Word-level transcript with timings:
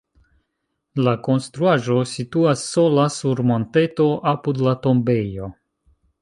La 1.07 1.11
konstruaĵo 1.27 1.97
situas 2.13 2.63
sola 2.71 3.05
sur 3.17 3.43
monteto 3.51 4.09
apud 4.33 4.65
la 4.71 4.75
tombejo. 4.87 5.53